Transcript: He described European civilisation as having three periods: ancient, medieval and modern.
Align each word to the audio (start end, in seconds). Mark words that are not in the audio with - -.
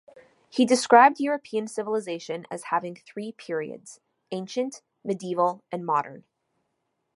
He 0.49 0.65
described 0.65 1.19
European 1.19 1.67
civilisation 1.67 2.47
as 2.49 2.63
having 2.73 2.95
three 2.95 3.33
periods: 3.33 3.99
ancient, 4.31 4.81
medieval 5.03 5.63
and 5.71 5.85
modern. 5.85 6.23